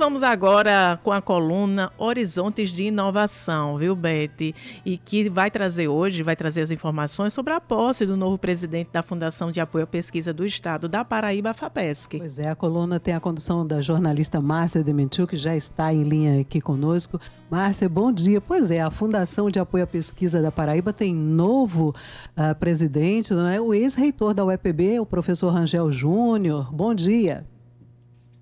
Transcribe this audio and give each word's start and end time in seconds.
Vamos 0.00 0.22
agora 0.22 0.98
com 1.02 1.12
a 1.12 1.20
coluna 1.20 1.92
Horizontes 1.98 2.70
de 2.70 2.84
Inovação, 2.84 3.76
viu, 3.76 3.94
Beth? 3.94 4.54
E 4.82 4.96
que 4.96 5.28
vai 5.28 5.50
trazer 5.50 5.88
hoje, 5.88 6.22
vai 6.22 6.34
trazer 6.34 6.62
as 6.62 6.70
informações 6.70 7.34
sobre 7.34 7.52
a 7.52 7.60
posse 7.60 8.06
do 8.06 8.16
novo 8.16 8.38
presidente 8.38 8.88
da 8.90 9.02
Fundação 9.02 9.52
de 9.52 9.60
Apoio 9.60 9.84
à 9.84 9.86
Pesquisa 9.86 10.32
do 10.32 10.46
Estado 10.46 10.88
da 10.88 11.04
Paraíba, 11.04 11.52
FAPESC. 11.52 12.16
Pois 12.16 12.38
é, 12.38 12.48
a 12.48 12.54
coluna 12.56 12.98
tem 12.98 13.12
a 13.12 13.20
condução 13.20 13.66
da 13.66 13.82
jornalista 13.82 14.40
Márcia 14.40 14.82
Demetilke, 14.82 15.32
que 15.32 15.36
já 15.36 15.54
está 15.54 15.92
em 15.92 16.02
linha 16.02 16.40
aqui 16.40 16.62
conosco. 16.62 17.20
Márcia, 17.50 17.86
bom 17.86 18.10
dia. 18.10 18.40
Pois 18.40 18.70
é, 18.70 18.80
a 18.80 18.90
Fundação 18.90 19.50
de 19.50 19.60
Apoio 19.60 19.84
à 19.84 19.86
Pesquisa 19.86 20.40
da 20.40 20.50
Paraíba 20.50 20.94
tem 20.94 21.14
novo 21.14 21.94
uh, 22.38 22.54
presidente, 22.58 23.34
não 23.34 23.46
é? 23.46 23.60
O 23.60 23.74
ex-reitor 23.74 24.32
da 24.32 24.46
UEPB, 24.46 24.98
o 24.98 25.04
professor 25.04 25.50
Rangel 25.50 25.92
Júnior. 25.92 26.72
Bom 26.74 26.94
dia. 26.94 27.44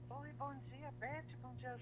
Oi, 0.09 0.29
bom 0.39 0.51
dia, 0.71 0.89
Beth. 1.01 1.25
Bom 1.43 1.51
dia, 1.59 1.75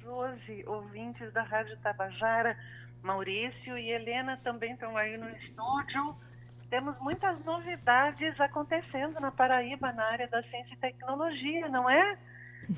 Ouvintes 0.66 1.32
da 1.32 1.42
Rádio 1.42 1.76
Tabajara, 1.78 2.56
Maurício 3.02 3.78
e 3.78 3.90
Helena 3.90 4.38
também 4.42 4.72
estão 4.72 4.96
aí 4.96 5.16
no 5.16 5.28
estúdio. 5.30 6.16
Temos 6.70 6.98
muitas 7.00 7.44
novidades 7.44 8.38
acontecendo 8.40 9.20
na 9.20 9.30
Paraíba 9.30 9.92
na 9.92 10.04
área 10.04 10.28
da 10.28 10.42
ciência 10.42 10.74
e 10.74 10.78
tecnologia, 10.78 11.68
não 11.68 11.88
é? 11.88 12.18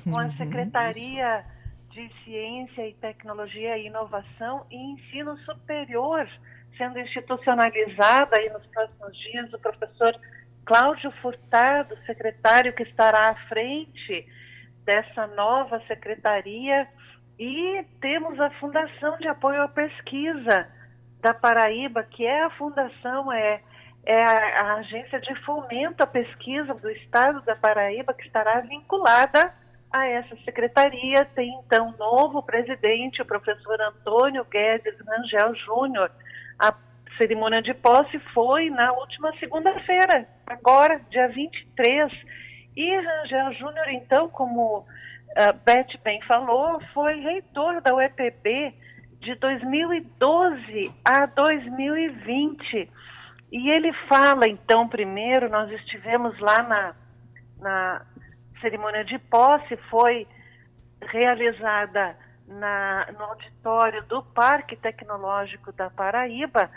Com 0.03 0.17
a 0.17 0.25
uhum, 0.25 0.37
Secretaria 0.37 1.45
de 1.89 2.11
Ciência 2.23 2.87
e 2.87 2.93
Tecnologia 2.93 3.77
e 3.77 3.87
Inovação 3.87 4.65
e 4.69 4.75
Ensino 4.75 5.35
Superior 5.39 6.27
sendo 6.79 6.97
institucionalizada 6.97 8.37
aí 8.37 8.49
nos 8.49 8.65
próximos 8.67 9.17
dias, 9.17 9.53
o 9.53 9.59
professor 9.59 10.15
Cláudio 10.65 11.11
Furtado, 11.21 11.97
secretário 12.05 12.73
que 12.73 12.83
estará 12.83 13.29
à 13.29 13.35
frente 13.47 14.25
dessa 14.85 15.27
nova 15.27 15.81
secretaria, 15.87 16.87
e 17.39 17.85
temos 18.01 18.37
a 18.37 18.49
Fundação 18.59 19.17
de 19.17 19.29
Apoio 19.29 19.63
à 19.63 19.67
Pesquisa 19.69 20.67
da 21.21 21.33
Paraíba, 21.33 22.03
que 22.03 22.25
é 22.25 22.43
a 22.43 22.49
fundação, 22.51 23.31
é, 23.31 23.61
é 24.05 24.23
a, 24.23 24.61
a 24.61 24.73
agência 24.75 25.21
de 25.21 25.33
fomento 25.45 26.03
à 26.03 26.07
pesquisa 26.07 26.73
do 26.73 26.89
Estado 26.89 27.41
da 27.41 27.55
Paraíba, 27.55 28.13
que 28.13 28.25
estará 28.25 28.59
vinculada 28.59 29.53
a 29.89 30.05
essa 30.05 30.35
secretaria. 30.43 31.23
Tem 31.33 31.49
então 31.65 31.95
novo 31.97 32.43
presidente, 32.43 33.21
o 33.21 33.25
professor 33.25 33.79
Antônio 33.81 34.45
Guedes 34.45 34.95
Rangel 35.07 35.55
Júnior. 35.55 36.11
A 36.59 36.73
cerimônia 37.17 37.61
de 37.61 37.73
posse 37.73 38.19
foi 38.33 38.69
na 38.69 38.91
última 38.91 39.31
segunda-feira, 39.37 40.27
agora, 40.45 40.99
dia 41.09 41.29
23. 41.29 42.11
E 42.75 42.95
Rangel 42.95 43.53
Júnior, 43.53 43.89
então, 43.89 44.29
como 44.29 44.85
a 45.35 45.51
Beth 45.51 45.97
bem 46.03 46.21
falou, 46.23 46.81
foi 46.93 47.19
reitor 47.19 47.81
da 47.81 47.93
UEPB 47.93 48.73
de 49.19 49.35
2012 49.35 50.91
a 51.05 51.25
2020. 51.25 52.89
E 53.51 53.69
ele 53.69 53.91
fala, 54.07 54.47
então, 54.47 54.87
primeiro, 54.87 55.49
nós 55.49 55.71
estivemos 55.71 56.37
lá 56.39 56.63
na, 56.63 56.95
na 57.59 58.05
cerimônia 58.61 59.03
de 59.03 59.17
posse, 59.17 59.75
foi 59.89 60.27
realizada 61.01 62.15
na, 62.47 63.07
no 63.17 63.23
auditório 63.25 64.03
do 64.03 64.21
Parque 64.23 64.75
Tecnológico 64.75 65.71
da 65.71 65.89
Paraíba, 65.89 66.69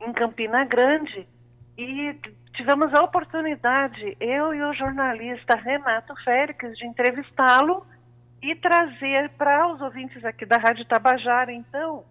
em 0.00 0.12
Campina 0.12 0.64
Grande 0.64 1.26
e 1.76 2.14
tivemos 2.54 2.92
a 2.94 3.02
oportunidade, 3.02 4.16
eu 4.20 4.54
e 4.54 4.62
o 4.62 4.74
jornalista 4.74 5.56
Renato 5.56 6.14
Félix, 6.22 6.76
de 6.76 6.86
entrevistá-lo 6.86 7.86
e 8.42 8.54
trazer 8.56 9.30
para 9.30 9.72
os 9.72 9.80
ouvintes 9.80 10.24
aqui 10.24 10.44
da 10.44 10.56
Rádio 10.56 10.84
Tabajara, 10.84 11.52
então, 11.52 12.04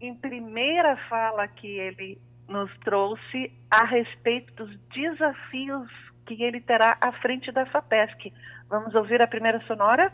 em 0.00 0.14
primeira 0.14 0.96
fala 1.08 1.46
que 1.48 1.66
ele 1.66 2.18
nos 2.48 2.70
trouxe 2.78 3.52
a 3.70 3.84
respeito 3.84 4.64
dos 4.64 4.76
desafios 4.94 5.88
que 6.26 6.42
ele 6.42 6.60
terá 6.60 6.96
à 7.00 7.12
frente 7.12 7.50
da 7.52 7.64
FAPESC. 7.66 8.32
Vamos 8.68 8.94
ouvir 8.94 9.22
a 9.22 9.26
primeira 9.26 9.60
sonora? 9.66 10.12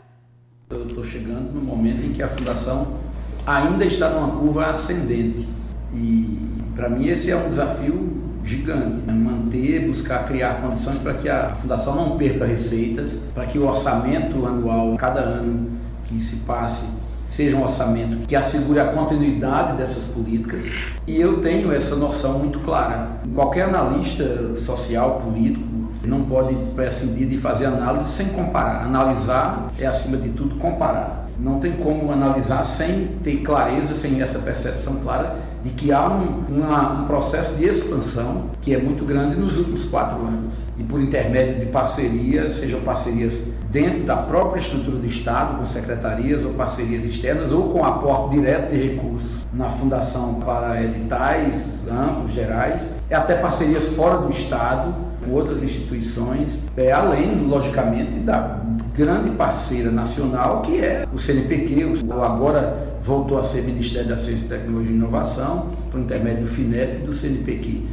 Eu 0.69 0.87
estou 0.87 1.03
chegando 1.03 1.51
no 1.51 1.61
momento 1.61 2.05
em 2.05 2.13
que 2.13 2.23
a 2.23 2.27
Fundação 2.27 2.99
ainda 3.45 3.85
está 3.85 4.09
numa 4.09 4.39
curva 4.39 4.67
ascendente 4.67 5.47
e 5.93 6.73
para 6.75 6.89
mim 6.89 7.07
esse 7.07 7.31
é 7.31 7.35
um 7.35 7.49
desafio 7.49 8.14
gigante, 8.45 9.01
né? 9.01 9.13
manter, 9.13 9.87
buscar 9.87 10.25
criar 10.25 10.61
condições 10.61 10.99
para 10.99 11.15
que 11.15 11.27
a 11.27 11.49
fundação 11.49 11.95
não 11.95 12.17
perca 12.17 12.45
receitas, 12.45 13.19
para 13.33 13.45
que 13.45 13.57
o 13.57 13.67
orçamento 13.67 14.45
anual, 14.45 14.95
cada 14.97 15.19
ano 15.19 15.71
que 16.05 16.19
se 16.19 16.35
passe, 16.37 16.85
seja 17.27 17.57
um 17.57 17.63
orçamento 17.63 18.25
que 18.27 18.35
assegure 18.35 18.79
a 18.79 18.85
continuidade 18.85 19.75
dessas 19.75 20.03
políticas. 20.05 20.63
E 21.07 21.19
eu 21.19 21.41
tenho 21.41 21.71
essa 21.71 21.95
noção 21.95 22.39
muito 22.39 22.59
clara. 22.59 23.09
Qualquer 23.33 23.63
analista 23.63 24.55
social, 24.55 25.21
político, 25.21 25.65
não 26.05 26.23
pode 26.23 26.55
prescindir 26.75 27.27
de 27.27 27.37
fazer 27.37 27.65
análise 27.65 28.09
sem 28.11 28.27
comparar. 28.27 28.85
Analisar 28.85 29.71
é, 29.79 29.87
acima 29.87 30.17
de 30.17 30.29
tudo, 30.29 30.55
comparar. 30.55 31.27
Não 31.37 31.59
tem 31.59 31.73
como 31.73 32.11
analisar 32.11 32.63
sem 32.63 33.07
ter 33.23 33.37
clareza, 33.37 33.95
sem 33.95 34.21
essa 34.21 34.39
percepção 34.39 34.95
clara 34.97 35.35
de 35.65 35.71
que 35.71 35.91
há 35.91 36.07
um, 36.07 36.43
uma, 36.47 37.01
um 37.01 37.07
processo 37.07 37.55
de 37.55 37.65
expansão 37.65 38.51
que 38.61 38.75
é 38.75 38.77
muito 38.77 39.03
grande 39.03 39.35
nos 39.35 39.57
últimos 39.57 39.83
quatro 39.85 40.23
anos. 40.23 40.53
E 40.77 40.83
por 40.83 41.01
intermédio 41.01 41.65
de 41.65 41.65
parcerias, 41.71 42.57
sejam 42.57 42.81
parcerias 42.81 43.33
dentro 43.71 44.03
da 44.03 44.15
própria 44.15 44.59
estrutura 44.59 44.97
do 44.97 45.07
Estado, 45.07 45.57
com 45.57 45.65
secretarias 45.65 46.45
ou 46.45 46.53
parcerias 46.53 47.03
externas, 47.03 47.51
ou 47.51 47.69
com 47.69 47.83
aporte 47.83 48.35
direto 48.35 48.71
de 48.71 48.89
recursos 48.89 49.43
na 49.51 49.67
Fundação 49.67 50.35
para 50.35 50.83
editais 50.83 51.63
amplos, 51.89 52.31
gerais, 52.31 52.81
até 53.11 53.35
parcerias 53.35 53.87
fora 53.87 54.19
do 54.19 54.29
Estado, 54.29 54.93
com 55.23 55.31
outras 55.31 55.63
instituições, 55.63 56.59
é, 56.77 56.91
além, 56.91 57.47
logicamente, 57.47 58.19
da 58.19 58.61
grande 58.95 59.35
parceira 59.35 59.91
nacional, 59.91 60.61
que 60.61 60.83
é 60.83 61.05
o 61.13 61.19
CNPq, 61.19 61.83
o, 61.83 62.23
agora 62.23 62.95
voltou 63.01 63.37
a 63.37 63.43
ser 63.43 63.61
Ministério 63.61 64.07
da 64.07 64.15
Ciência, 64.15 64.47
Tecnologia 64.47 64.91
e 64.91 64.95
Inovação, 64.95 65.75
por 65.91 65.99
intermédio 65.99 66.43
do 66.43 66.49
FINEP 66.49 67.03
e 67.03 67.05
do 67.05 67.11
CNPq. 67.11 67.83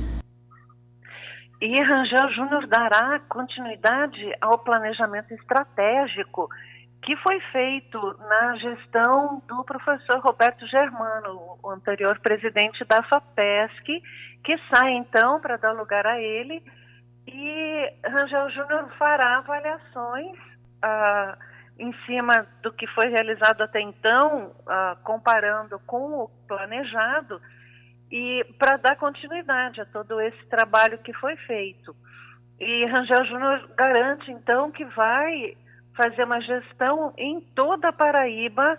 E 1.61 1.83
Rangel 1.83 2.31
Júnior 2.35 2.67
dará 2.69 3.21
continuidade 3.29 4.33
ao 4.41 4.59
planejamento 4.59 5.35
estratégico 5.35 6.49
que 7.03 7.17
foi 7.17 7.41
feito 7.51 7.99
na 8.29 8.57
gestão 8.57 9.43
do 9.49 9.65
professor 9.65 10.21
Roberto 10.21 10.65
Germano, 10.69 11.59
o 11.61 11.71
anterior 11.71 12.17
presidente 12.21 12.85
da 12.85 13.03
FAPESC, 13.03 14.01
que 14.45 14.57
sai 14.73 14.93
então 14.93 15.41
para 15.41 15.57
dar 15.57 15.73
lugar 15.73 16.07
a 16.07 16.21
ele. 16.21 16.63
E 17.27 17.93
Rangel 18.07 18.51
Júnior 18.51 18.89
fará 18.99 19.39
avaliações 19.39 20.52
ah, 20.83 21.37
em 21.79 21.93
cima 22.05 22.47
do 22.63 22.73
que 22.73 22.87
foi 22.89 23.09
realizado 23.09 23.63
até 23.63 23.81
então, 23.81 24.55
ah, 24.67 24.97
comparando 25.03 25.79
com 25.87 26.25
o 26.25 26.31
planejado, 26.47 27.41
e 28.11 28.45
para 28.59 28.77
dar 28.77 28.97
continuidade 28.97 29.81
a 29.81 29.87
todo 29.87 30.21
esse 30.21 30.45
trabalho 30.47 30.99
que 30.99 31.15
foi 31.15 31.35
feito. 31.37 31.97
E 32.61 32.85
Rangel 32.87 33.25
Júnior 33.25 33.71
garante, 33.75 34.31
então, 34.31 34.71
que 34.71 34.85
vai 34.85 35.57
fazer 35.97 36.25
uma 36.25 36.41
gestão 36.41 37.13
em 37.17 37.41
toda 37.55 37.89
a 37.89 37.93
Paraíba, 37.93 38.79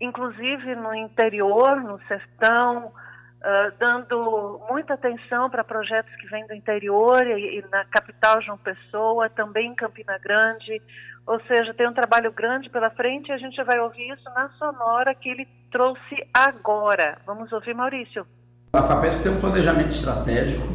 inclusive 0.00 0.74
no 0.74 0.94
interior, 0.94 1.80
no 1.80 2.00
sertão, 2.06 2.92
uh, 3.42 3.72
dando 3.78 4.60
muita 4.68 4.94
atenção 4.94 5.50
para 5.50 5.64
projetos 5.64 6.14
que 6.16 6.26
vêm 6.28 6.46
do 6.46 6.54
interior 6.54 7.26
e, 7.26 7.58
e, 7.58 7.64
na 7.70 7.84
capital 7.84 8.40
João 8.40 8.58
Pessoa, 8.58 9.28
também 9.28 9.70
em 9.70 9.74
Campina 9.74 10.16
Grande, 10.18 10.80
ou 11.26 11.40
seja, 11.46 11.74
tem 11.74 11.88
um 11.88 11.92
trabalho 11.92 12.32
grande 12.32 12.70
pela 12.70 12.90
frente 12.90 13.28
e 13.28 13.32
a 13.32 13.38
gente 13.38 13.62
vai 13.62 13.78
ouvir 13.78 14.12
isso 14.12 14.24
na 14.34 14.48
sonora 14.58 15.14
que 15.14 15.28
ele 15.28 15.46
trouxe 15.70 16.26
agora. 16.32 17.18
Vamos 17.26 17.52
ouvir, 17.52 17.74
Maurício. 17.74 18.26
A 18.72 18.82
FAPESC 18.82 19.22
tem 19.22 19.32
um 19.32 19.40
planejamento 19.40 19.90
estratégico. 19.90 20.66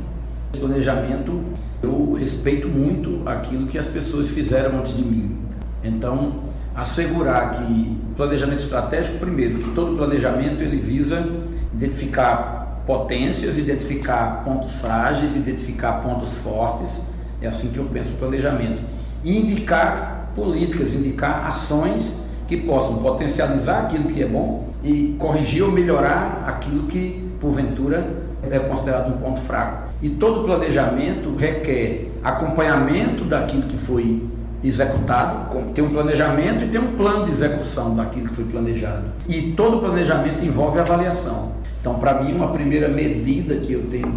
Esse 0.54 0.62
planejamento, 0.62 1.44
eu 1.84 2.14
respeito 2.14 2.68
muito 2.68 3.28
aquilo 3.28 3.68
que 3.68 3.78
as 3.78 3.88
pessoas 3.88 4.30
fizeram 4.30 4.80
antes 4.80 4.96
de 4.96 5.04
mim. 5.04 5.46
Então, 5.84 6.44
assegurar 6.76 7.52
que 7.52 7.98
planejamento 8.16 8.60
estratégico, 8.60 9.20
primeiro, 9.20 9.60
que 9.60 9.74
todo 9.74 9.98
planejamento 9.98 10.62
ele 10.62 10.78
visa 10.78 11.22
identificar 11.74 12.57
potências, 12.88 13.58
identificar 13.58 14.44
pontos 14.46 14.78
frágeis, 14.78 15.36
identificar 15.36 16.02
pontos 16.02 16.34
fortes. 16.36 17.02
É 17.42 17.48
assim 17.48 17.68
que 17.68 17.78
eu 17.78 17.86
penso 17.86 18.10
no 18.10 18.18
planejamento. 18.18 18.82
E 19.24 19.38
indicar 19.38 20.32
políticas, 20.34 20.94
indicar 20.94 21.46
ações 21.48 22.16
que 22.48 22.56
possam 22.56 22.98
potencializar 22.98 23.82
aquilo 23.82 24.06
que 24.06 24.24
é 24.24 24.26
bom 24.26 24.70
e 24.84 25.16
corrigir 25.20 25.64
ou 25.64 25.72
melhorar 25.72 26.46
aquilo 26.48 26.84
que, 26.84 27.30
porventura, 27.42 28.08
é 28.50 28.58
considerado 28.58 29.14
um 29.14 29.18
ponto 29.18 29.42
fraco. 29.42 29.90
E 30.02 30.10
todo 30.10 30.46
planejamento 30.46 31.36
requer 31.36 32.10
acompanhamento 32.24 33.26
daquilo 33.26 33.64
que 33.64 33.78
foi 33.78 34.24
executado, 34.64 35.56
tem 35.74 35.84
um 35.84 35.90
planejamento 35.90 36.64
e 36.64 36.68
tem 36.68 36.82
um 36.82 36.96
plano 36.96 37.26
de 37.26 37.32
execução 37.32 37.96
daquilo 37.96 38.30
que 38.30 38.36
foi 38.36 38.46
planejado. 38.46 39.06
E 39.28 39.54
todo 39.54 39.80
planejamento 39.80 40.44
envolve 40.44 40.80
avaliação. 40.80 41.52
Então, 41.80 41.96
para 41.96 42.22
mim, 42.22 42.34
uma 42.34 42.52
primeira 42.52 42.88
medida 42.88 43.56
que 43.58 43.74
eu 43.74 43.84
tenho 43.88 44.14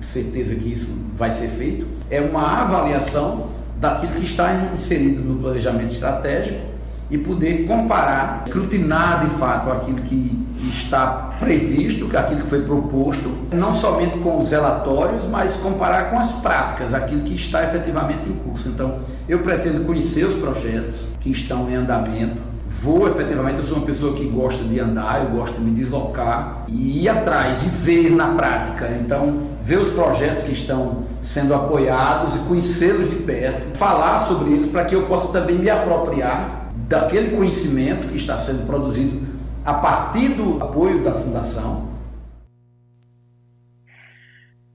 certeza 0.00 0.54
que 0.54 0.72
isso 0.72 0.94
vai 1.16 1.32
ser 1.32 1.48
feito 1.48 1.86
é 2.10 2.20
uma 2.20 2.62
avaliação 2.62 3.48
daquilo 3.80 4.12
que 4.12 4.24
está 4.24 4.70
inserido 4.72 5.22
no 5.22 5.40
planejamento 5.40 5.92
estratégico 5.92 6.71
e 7.12 7.18
poder 7.18 7.66
comparar, 7.66 8.42
escrutinar 8.46 9.20
de 9.20 9.30
fato 9.32 9.70
aquilo 9.70 9.98
que 9.98 10.48
está 10.70 11.34
previsto, 11.38 12.08
aquilo 12.16 12.40
que 12.40 12.46
foi 12.46 12.62
proposto, 12.62 13.30
não 13.52 13.74
somente 13.74 14.18
com 14.20 14.38
os 14.38 14.50
relatórios, 14.50 15.22
mas 15.30 15.56
comparar 15.56 16.10
com 16.10 16.18
as 16.18 16.32
práticas, 16.32 16.94
aquilo 16.94 17.20
que 17.20 17.34
está 17.34 17.64
efetivamente 17.64 18.26
em 18.26 18.32
curso. 18.32 18.70
Então, 18.70 19.00
eu 19.28 19.40
pretendo 19.40 19.84
conhecer 19.84 20.24
os 20.24 20.40
projetos 20.40 21.00
que 21.20 21.30
estão 21.30 21.68
em 21.68 21.74
andamento, 21.74 22.40
vou 22.66 23.06
efetivamente, 23.06 23.58
eu 23.58 23.64
sou 23.64 23.76
uma 23.76 23.84
pessoa 23.84 24.14
que 24.14 24.24
gosta 24.24 24.64
de 24.64 24.80
andar, 24.80 25.22
eu 25.22 25.36
gosto 25.36 25.56
de 25.56 25.60
me 25.60 25.70
deslocar 25.72 26.64
e 26.66 27.02
ir 27.02 27.10
atrás 27.10 27.62
e 27.62 27.68
ver 27.68 28.10
na 28.10 28.28
prática. 28.28 28.88
Então, 28.88 29.48
ver 29.62 29.78
os 29.78 29.90
projetos 29.90 30.44
que 30.44 30.52
estão 30.52 31.02
sendo 31.20 31.54
apoiados 31.54 32.36
e 32.36 32.38
conhecê-los 32.38 33.10
de 33.10 33.16
perto, 33.16 33.76
falar 33.76 34.18
sobre 34.20 34.54
eles 34.54 34.68
para 34.68 34.86
que 34.86 34.94
eu 34.94 35.02
possa 35.02 35.28
também 35.28 35.58
me 35.58 35.68
apropriar 35.68 36.61
daquele 36.92 37.34
conhecimento 37.34 38.06
que 38.08 38.16
está 38.16 38.36
sendo 38.36 38.66
produzido 38.66 39.26
a 39.64 39.72
partir 39.72 40.28
do 40.34 40.62
apoio 40.62 41.02
da 41.02 41.14
Fundação. 41.14 41.88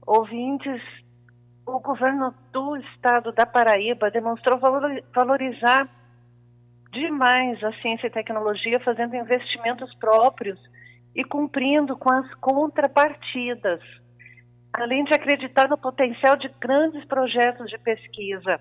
Ouvintes, 0.04 0.82
o 1.64 1.78
governo 1.78 2.34
do 2.52 2.76
estado 2.78 3.30
da 3.30 3.46
Paraíba 3.46 4.10
demonstrou 4.10 4.58
valorizar 5.14 5.88
demais 6.90 7.62
a 7.62 7.72
ciência 7.74 8.08
e 8.08 8.10
tecnologia, 8.10 8.80
fazendo 8.80 9.14
investimentos 9.14 9.94
próprios 9.94 10.58
e 11.14 11.22
cumprindo 11.22 11.96
com 11.96 12.12
as 12.12 12.34
contrapartidas, 12.40 13.80
além 14.72 15.04
de 15.04 15.14
acreditar 15.14 15.68
no 15.68 15.78
potencial 15.78 16.36
de 16.36 16.48
grandes 16.60 17.04
projetos 17.04 17.70
de 17.70 17.78
pesquisa. 17.78 18.58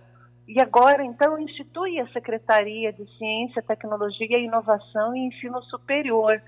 E 0.48 0.62
agora, 0.62 1.04
então, 1.04 1.38
institui 1.38 2.00
a 2.00 2.08
Secretaria 2.08 2.94
de 2.94 3.06
Ciência, 3.18 3.62
Tecnologia, 3.62 4.40
Inovação 4.40 5.14
e 5.14 5.28
Ensino 5.28 5.62
Superior. 5.64 6.42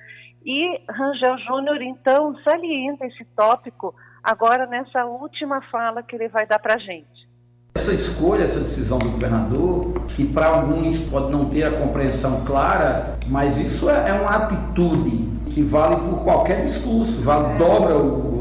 E 0.45 0.81
Rangel 0.89 1.37
Júnior, 1.39 1.81
então, 1.81 2.33
salienta 2.41 3.05
esse 3.05 3.25
tópico 3.35 3.93
agora 4.23 4.65
nessa 4.65 5.05
última 5.05 5.61
fala 5.63 6.01
que 6.01 6.15
ele 6.15 6.29
vai 6.29 6.47
dar 6.47 6.59
para 6.59 6.75
a 6.75 6.77
gente. 6.77 7.27
Essa 7.75 7.93
escolha, 7.93 8.43
essa 8.43 8.61
decisão 8.61 8.99
do 8.99 9.09
governador, 9.11 10.05
que 10.07 10.25
para 10.25 10.47
alguns 10.47 10.97
pode 11.09 11.29
não 11.29 11.49
ter 11.49 11.63
a 11.63 11.71
compreensão 11.71 12.45
clara, 12.45 13.17
mas 13.27 13.57
isso 13.57 13.89
é, 13.89 14.11
é 14.11 14.13
uma 14.13 14.45
atitude 14.45 15.27
que 15.49 15.61
vale 15.61 15.97
por 15.97 16.23
qualquer 16.23 16.61
discurso, 16.61 17.21
vale 17.21 17.57
dobra, 17.57 17.95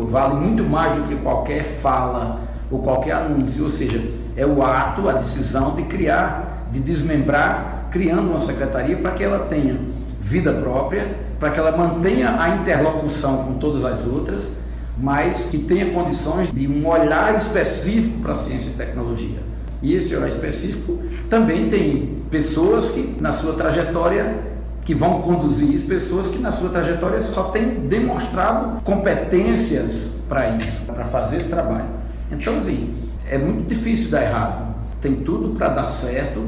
vale 0.06 0.34
muito 0.34 0.62
mais 0.62 1.02
do 1.02 1.08
que 1.08 1.16
qualquer 1.16 1.64
fala 1.64 2.46
ou 2.70 2.80
qualquer 2.80 3.12
anúncio, 3.12 3.64
ou 3.64 3.70
seja, 3.70 4.02
é 4.36 4.44
o 4.44 4.62
ato, 4.62 5.08
a 5.08 5.12
decisão 5.12 5.74
de 5.74 5.82
criar, 5.84 6.68
de 6.70 6.80
desmembrar, 6.80 7.88
criando 7.90 8.30
uma 8.30 8.40
secretaria 8.40 8.96
para 8.96 9.12
que 9.12 9.24
ela 9.24 9.46
tenha 9.46 9.78
vida 10.20 10.52
própria, 10.52 11.16
para 11.38 11.50
que 11.50 11.58
ela 11.58 11.76
mantenha 11.76 12.40
a 12.40 12.50
interlocução 12.50 13.44
com 13.44 13.54
todas 13.54 13.84
as 13.84 14.06
outras, 14.06 14.50
mas 14.98 15.44
que 15.44 15.58
tenha 15.58 15.92
condições 15.92 16.52
de 16.52 16.66
um 16.66 16.86
olhar 16.86 17.36
específico 17.36 18.18
para 18.18 18.32
a 18.32 18.36
ciência 18.36 18.70
e 18.70 18.72
tecnologia. 18.72 19.38
E 19.80 19.94
esse 19.94 20.14
olhar 20.14 20.28
específico 20.28 20.98
também 21.30 21.68
tem 21.68 22.18
pessoas 22.30 22.90
que 22.90 23.16
na 23.20 23.32
sua 23.32 23.54
trajetória 23.54 24.48
que 24.84 24.94
vão 24.94 25.20
conduzir 25.20 25.70
isso, 25.72 25.86
pessoas 25.86 26.28
que 26.28 26.38
na 26.38 26.50
sua 26.50 26.70
trajetória 26.70 27.20
só 27.20 27.44
têm 27.44 27.86
demonstrado 27.88 28.80
competências 28.82 30.14
para 30.28 30.48
isso, 30.56 30.82
para 30.86 31.04
fazer 31.04 31.36
esse 31.36 31.48
trabalho. 31.48 31.84
Então, 32.30 32.58
assim, 32.58 33.12
é 33.30 33.38
muito 33.38 33.68
difícil 33.68 34.10
dar 34.10 34.22
errado. 34.22 34.74
Tem 35.00 35.22
tudo 35.22 35.56
para 35.56 35.68
dar 35.68 35.84
certo. 35.84 36.40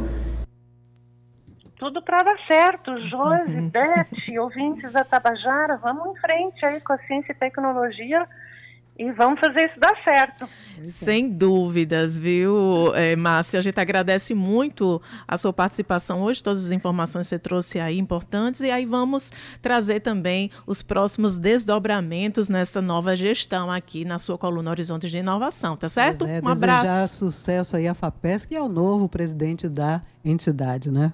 Tudo 1.76 2.02
para 2.02 2.22
dar 2.22 2.38
certo. 2.46 2.98
Josi, 3.08 3.52
uhum. 3.52 3.68
Beth, 3.68 4.38
ouvintes 4.38 4.92
da 4.92 5.04
Tabajara, 5.04 5.76
vamos 5.78 6.08
em 6.08 6.20
frente 6.20 6.64
aí 6.64 6.80
com 6.80 6.92
a 6.92 6.98
ciência 6.98 7.32
e 7.32 7.34
tecnologia 7.34 8.26
e 9.00 9.10
vamos 9.12 9.40
fazer 9.40 9.70
isso 9.70 9.80
dar 9.80 9.96
certo. 10.04 10.46
Sem 10.84 11.30
dúvidas, 11.30 12.18
viu, 12.18 12.94
é, 12.94 13.16
Márcia? 13.16 13.58
A 13.58 13.62
gente 13.62 13.80
agradece 13.80 14.34
muito 14.34 15.00
a 15.26 15.38
sua 15.38 15.54
participação 15.54 16.20
hoje, 16.20 16.42
todas 16.42 16.66
as 16.66 16.70
informações 16.70 17.26
que 17.26 17.30
você 17.30 17.38
trouxe 17.38 17.80
aí 17.80 17.98
importantes, 17.98 18.60
e 18.60 18.70
aí 18.70 18.84
vamos 18.84 19.32
trazer 19.62 20.00
também 20.00 20.50
os 20.66 20.82
próximos 20.82 21.38
desdobramentos 21.38 22.50
nessa 22.50 22.82
nova 22.82 23.16
gestão 23.16 23.70
aqui 23.70 24.04
na 24.04 24.18
sua 24.18 24.36
coluna 24.36 24.70
Horizontes 24.70 25.10
de 25.10 25.18
Inovação, 25.18 25.78
tá 25.78 25.88
certo? 25.88 26.26
É, 26.26 26.42
um 26.42 26.48
abraço. 26.48 27.16
sucesso 27.16 27.76
aí 27.76 27.88
à 27.88 27.94
FAPESC 27.94 28.52
e 28.52 28.56
ao 28.56 28.68
novo 28.68 29.08
presidente 29.08 29.66
da 29.66 30.02
entidade, 30.22 30.90
né? 30.90 31.10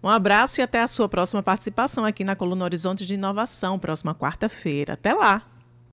Um 0.00 0.08
abraço 0.08 0.60
e 0.60 0.62
até 0.62 0.80
a 0.80 0.86
sua 0.86 1.08
próxima 1.08 1.42
participação 1.42 2.04
aqui 2.04 2.22
na 2.22 2.36
coluna 2.36 2.64
Horizontes 2.64 3.04
de 3.04 3.14
Inovação, 3.14 3.76
próxima 3.76 4.14
quarta-feira. 4.14 4.92
Até 4.92 5.12
lá! 5.12 5.42